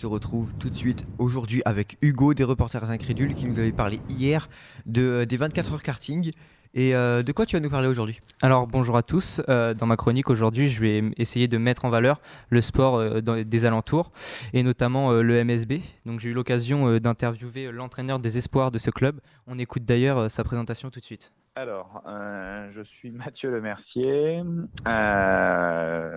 [0.00, 4.00] se retrouve tout de suite aujourd'hui avec Hugo des Reporters Incrédules qui nous avait parlé
[4.08, 4.48] hier
[4.86, 6.32] de, des 24 heures karting.
[6.72, 8.18] Et euh, de quoi tu vas nous parler aujourd'hui?
[8.40, 9.42] Alors bonjour à tous.
[9.50, 13.20] Euh, dans ma chronique aujourd'hui, je vais essayer de mettre en valeur le sport euh,
[13.20, 14.10] des alentours
[14.54, 15.80] et notamment le MSB.
[16.06, 19.20] Donc j'ai eu l'occasion d'interviewer l'entraîneur des espoirs de ce club.
[19.46, 21.30] On écoute d'ailleurs sa présentation tout de suite.
[21.56, 24.42] Alors, je suis Mathieu Lemercier,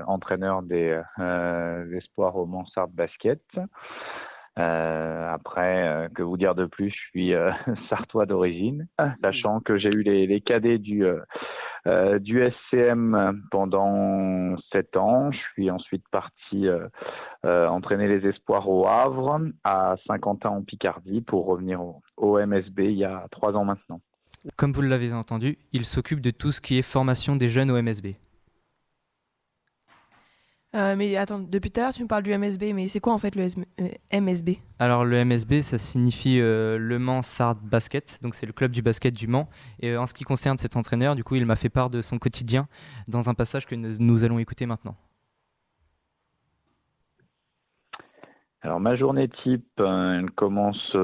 [0.08, 1.02] entraîneur des
[1.96, 3.42] espoirs au Mansard Basket.
[4.60, 7.52] Euh, après, euh, que vous dire de plus Je suis euh,
[7.90, 8.88] sartois d'origine,
[9.24, 11.06] sachant que j'ai eu les, les cadets du
[12.22, 15.32] du SCM pendant sept ans.
[15.34, 16.66] Je suis ensuite parti
[17.44, 22.98] entraîner les espoirs au Havre, à Saint-Quentin en Picardie, pour revenir au, au MSB il
[22.98, 24.00] y a trois ans maintenant.
[24.58, 27.82] Comme vous l'avez entendu, il s'occupe de tout ce qui est formation des jeunes au
[27.82, 28.16] MSB.
[30.76, 33.14] Euh, mais attends, depuis tout à l'heure, tu me parles du MSB, mais c'est quoi
[33.14, 33.44] en fait le
[34.12, 38.54] MSB euh, Alors le MSB, ça signifie euh, Le Mans Sard Basket, donc c'est le
[38.54, 39.48] club du basket du Mans.
[39.82, 42.18] Et en ce qui concerne cet entraîneur, du coup, il m'a fait part de son
[42.18, 42.66] quotidien
[43.08, 44.96] dans un passage que nous, allons écouter maintenant.
[48.64, 50.96] Alors ma journée type, elle commence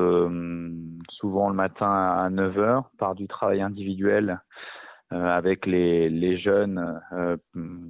[1.19, 4.41] souvent le matin à 9h par du travail individuel
[5.11, 7.35] euh, avec les, jeunes euh,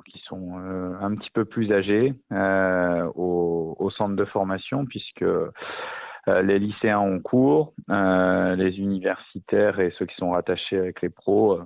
[0.06, 2.14] qui sont euh, un petit peu plus âgés
[3.16, 5.26] au, centre de formation, puisque
[6.44, 11.60] les lycéens ont cours, les universitaires et ceux qui sont rattachés avec les pros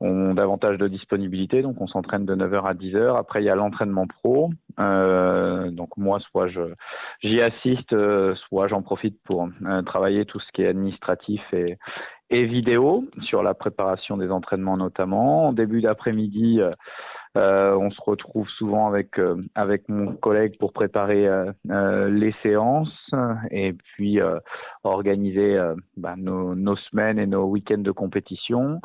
[0.00, 3.16] ont davantage de disponibilité, donc on s'entraîne de 9h à 10h.
[3.16, 4.50] Après, il y a l'entraînement pro.
[4.78, 6.48] donc moi, soit
[7.22, 7.94] j'y assiste,
[8.48, 9.48] soit j'en profite pour
[9.86, 11.78] travailler tout ce qui est administratif et,
[12.32, 15.48] et vidéo sur la préparation des entraînements notamment.
[15.48, 16.74] En début d'après-midi, euh, euh
[17.34, 23.10] on se retrouve souvent avec euh, avec mon collègue pour préparer euh, les séances
[23.50, 24.20] et puis
[24.84, 25.58] organiser
[25.96, 28.80] bah, nos, nos, semaines et nos week-ends de compétition.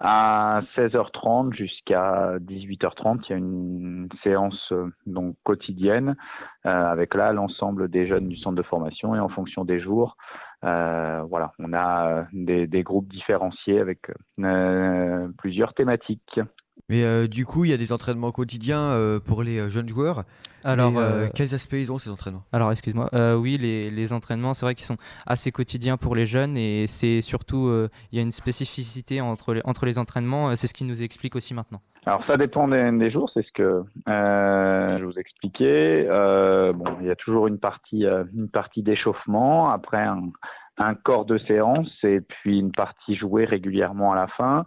[0.00, 4.72] À 16h30 jusqu'à 18h30, il y a une séance
[5.06, 6.16] donc quotidienne
[6.64, 10.16] avec là l'ensemble des jeunes du centre de formation et en fonction des jours,
[10.64, 14.10] euh, voilà, on a euh, des, des groupes différenciés avec
[14.40, 16.40] euh, plusieurs thématiques.
[16.88, 20.24] Mais du coup, il y a des entraînements quotidiens pour les jeunes joueurs.
[20.64, 20.92] Alors,
[21.34, 22.44] quels aspects ils ont ces entraînements?
[22.52, 23.08] Alors, excuse-moi.
[23.36, 27.20] oui, les, les entraînements, c'est vrai qu'ils sont assez quotidiens pour les jeunes et c'est
[27.20, 27.70] surtout,
[28.12, 30.54] il y a une spécificité entre les, entre les entraînements.
[30.56, 31.80] C'est ce qui nous explique aussi maintenant.
[32.06, 36.06] Alors ça dépend des, des jours, c'est ce que euh, je vous expliquais.
[36.06, 40.28] Euh, bon, il y a toujours une partie, une partie d'échauffement, après un,
[40.76, 44.66] un corps de séance et puis une partie jouée régulièrement à la fin.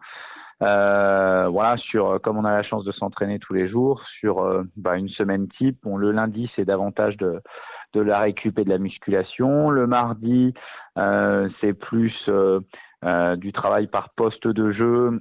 [0.64, 4.64] Euh, voilà, sur comme on a la chance de s'entraîner tous les jours, sur euh,
[4.76, 7.42] bah, une semaine type, bon, le lundi c'est davantage de
[7.94, 9.70] de la récup et de la musculation.
[9.70, 10.54] Le mardi,
[10.98, 12.60] euh, c'est plus euh,
[13.06, 15.20] euh, du travail par poste de jeu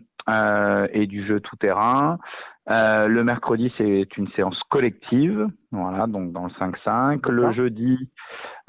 [0.93, 2.19] et du jeu tout terrain.
[2.69, 7.31] le mercredi, c'est une séance collective, voilà, donc dans le 5-5.
[7.31, 8.11] Le jeudi,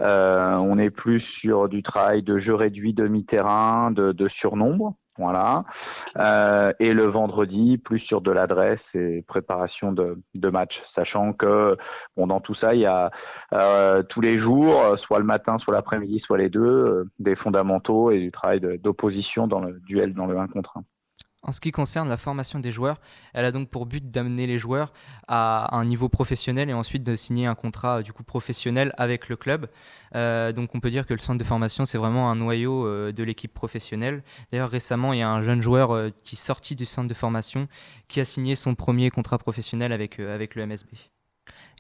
[0.02, 4.96] euh, on est plus sur du travail de jeu réduit demi-terrain, de, de, surnombre.
[5.18, 5.64] Voilà.
[6.18, 11.78] Euh, et le vendredi, plus sur de l'adresse et préparation de, de match, sachant que
[12.16, 13.12] bon, dans tout ça, il y a
[13.54, 18.12] euh, tous les jours, soit le matin, soit l'après-midi, soit les deux, euh, des fondamentaux
[18.12, 20.84] et du travail d'opposition dans le duel dans le 1 contre 1.
[21.48, 23.00] En ce qui concerne la formation des joueurs,
[23.34, 24.92] elle a donc pour but d'amener les joueurs
[25.30, 29.70] à un niveau professionnel et ensuite de signer un contrat coup professionnel avec le club.
[30.14, 33.14] Euh, donc on peut dire que le centre de formation c'est vraiment un noyau euh,
[33.14, 34.24] de l'équipe professionnelle.
[34.52, 37.14] D'ailleurs récemment il y a un jeune joueur euh, qui est sorti du centre de
[37.14, 37.68] formation
[38.10, 40.90] qui a signé son premier contrat professionnel avec, avec le MSB.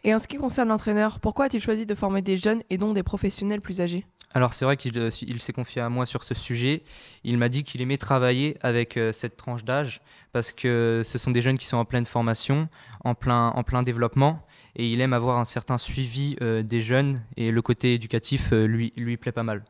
[0.05, 2.95] Et en ce qui concerne l'entraîneur, pourquoi a-t-il choisi de former des jeunes et donc
[2.95, 4.05] des professionnels plus âgés?
[4.33, 6.83] Alors c'est vrai qu'il euh, s'est confié à moi sur ce sujet.
[7.23, 10.01] Il m'a dit qu'il aimait travailler avec euh, cette tranche d'âge
[10.33, 12.67] parce que ce sont des jeunes qui sont en pleine formation,
[13.03, 14.45] en plein, en plein développement,
[14.75, 19.17] et il aime avoir un certain suivi euh, des jeunes, et le côté éducatif lui
[19.17, 19.63] plaît pas mal.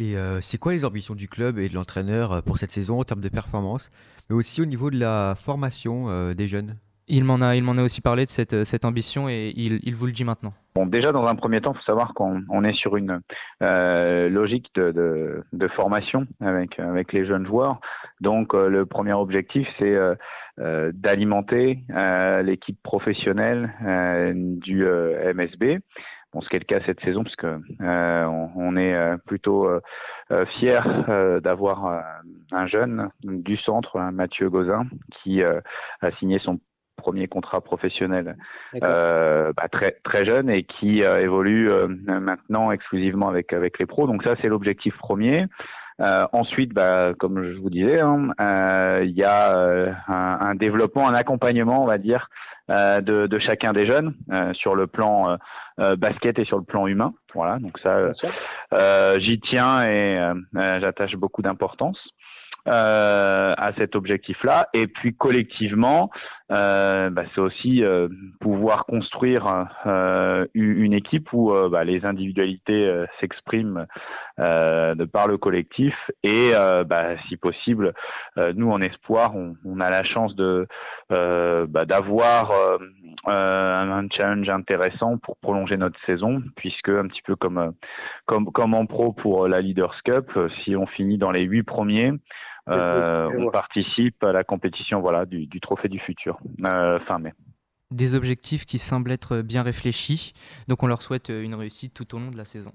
[0.00, 3.20] Et c'est quoi les ambitions du club et de l'entraîneur pour cette saison en termes
[3.20, 3.90] de performance,
[4.30, 6.76] mais aussi au niveau de la formation des jeunes?
[7.08, 9.94] Il m'en a, il m'en a aussi parlé de cette, cette ambition et il, il
[9.94, 10.52] vous le dit maintenant.
[10.74, 13.20] Bon, déjà dans un premier temps, il faut savoir qu'on on est sur une
[13.62, 17.80] euh, logique de, de, de, formation avec avec les jeunes joueurs.
[18.20, 20.14] Donc euh, le premier objectif, c'est euh,
[20.60, 23.72] euh d'alimenter euh, l'équipe professionnelle
[24.62, 25.80] du MSB.
[26.32, 29.66] Bon, ce qui est le cas cette saison, parce que on, on, est plutôt
[30.58, 32.04] fier d'avoir
[32.52, 34.84] un jeune du centre, Mathieu Gauzin,
[35.22, 36.60] qui a signé son
[36.98, 38.36] premier contrat professionnel
[38.82, 43.86] euh, bah, très très jeune et qui euh, évolue euh, maintenant exclusivement avec avec les
[43.86, 44.06] pros.
[44.06, 45.46] Donc ça c'est l'objectif premier.
[46.32, 48.28] ensuite, bah, comme je vous disais, hein,
[49.02, 49.58] il y a
[50.08, 52.28] un, un, développement, un accompagnement, on va dire,
[52.68, 54.14] de, de, chacun des jeunes
[54.52, 55.38] sur le plan
[55.96, 57.14] basket et sur le plan humain.
[57.34, 58.12] Voilà, donc ça,
[59.18, 60.20] j'y tiens et
[60.54, 61.98] j'attache beaucoup d'importance.
[62.68, 64.68] Euh, à cet objectif-là.
[64.74, 66.10] Et puis collectivement,
[66.52, 68.08] euh, bah, c'est aussi euh,
[68.40, 73.86] pouvoir construire euh, une équipe où euh, bah, les individualités s'expriment
[74.38, 76.50] de par le collectif et
[76.86, 77.92] bah, si possible,
[78.36, 80.66] nous en espoir, on, on, a la chance de
[81.10, 82.52] bah, d'avoir
[83.26, 87.72] un challenge intéressant pour prolonger notre saison, puisque un petit peu comme
[88.26, 90.30] comme comme en pro pour la Leaders Cup,
[90.62, 92.12] si on finit dans les huit premiers.
[92.68, 96.38] Euh, on participe à la compétition voilà, du, du Trophée du Futur,
[96.72, 97.32] euh, fin mai.
[97.90, 100.34] Des objectifs qui semblent être bien réfléchis,
[100.68, 102.72] donc on leur souhaite une réussite tout au long de la saison.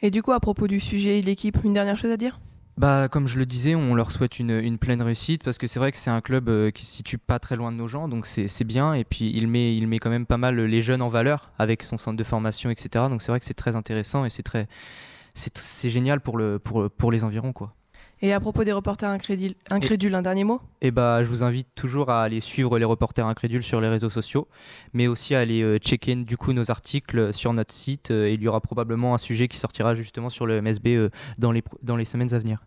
[0.00, 2.40] Et du coup, à propos du sujet et l'équipe, une dernière chose à dire?
[2.76, 5.80] Bah, comme je le disais, on leur souhaite une, une pleine réussite parce que c'est
[5.80, 8.06] vrai que c'est un club euh, qui se situe pas très loin de nos gens,
[8.06, 8.94] donc c'est bien.
[8.94, 11.82] Et puis il met, il met quand même pas mal les jeunes en valeur avec
[11.82, 13.06] son centre de formation, etc.
[13.08, 14.68] Donc c'est vrai que c'est très intéressant et c'est très,
[15.34, 17.74] c'est génial pour le, pour, pour les environs, quoi.
[18.20, 19.54] Et à propos des reporters incrédules,
[20.14, 20.60] un dernier mot?
[20.80, 24.10] Eh bah, je vous invite toujours à aller suivre les reporters incrédules sur les réseaux
[24.10, 24.48] sociaux,
[24.92, 28.10] mais aussi à aller euh, checker du coup nos articles sur notre site.
[28.10, 31.52] Euh, il y aura probablement un sujet qui sortira justement sur le MSB euh, dans
[31.52, 32.60] les, dans les semaines à venir.